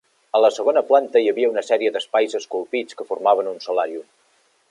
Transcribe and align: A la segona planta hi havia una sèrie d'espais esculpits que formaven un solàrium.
A 0.37 0.39
la 0.43 0.49
segona 0.53 0.81
planta 0.87 1.21
hi 1.23 1.29
havia 1.31 1.49
una 1.51 1.63
sèrie 1.67 1.91
d'espais 1.97 2.35
esculpits 2.41 2.99
que 3.01 3.09
formaven 3.13 3.53
un 3.55 3.63
solàrium. 3.67 4.09